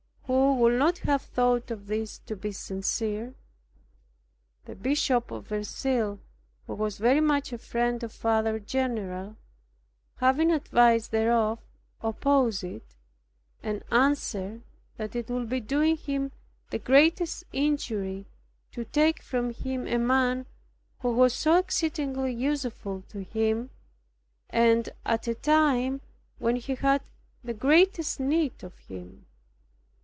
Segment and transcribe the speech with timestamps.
[0.25, 3.33] Who would not have thought all this to be sincere?
[4.65, 6.19] The Bishop of Verceil,
[6.67, 9.35] who was very much a friend of Father general,
[10.17, 11.59] having advice thereof,
[12.01, 12.95] opposed it,
[13.61, 14.61] and answered
[14.97, 16.31] that it would be doing him
[16.69, 18.25] the greatest injury
[18.71, 20.45] to take from him a man
[20.99, 23.69] who was so exceedingly useful to him,
[24.49, 25.99] and at a time
[26.39, 27.01] when he had
[27.43, 29.25] the greatest need of him.